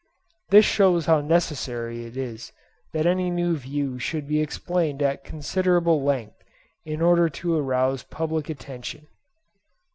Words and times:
This 0.49 0.65
shows 0.65 1.05
how 1.05 1.21
necessary 1.21 2.05
it 2.05 2.17
is 2.17 2.51
that 2.91 3.05
any 3.05 3.29
new 3.29 3.55
view 3.55 3.99
should 3.99 4.27
be 4.27 4.41
explained 4.41 4.99
at 5.03 5.23
considerable 5.23 6.01
length 6.01 6.41
in 6.83 7.01
order 7.01 7.29
to 7.29 7.55
arouse 7.55 8.01
public 8.01 8.49
attention. 8.49 9.05